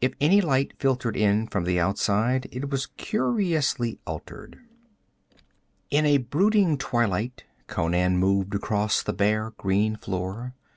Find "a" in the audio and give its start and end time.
6.06-6.18